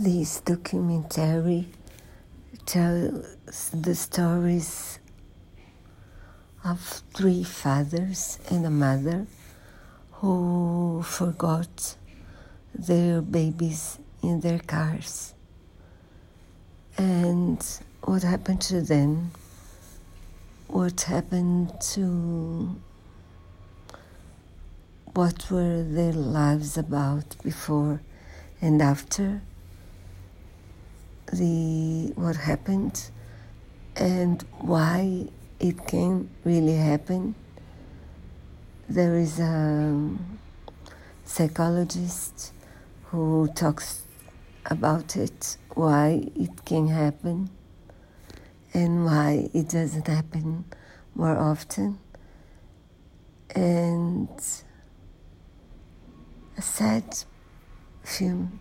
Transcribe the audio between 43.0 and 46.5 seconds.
who talks about it, why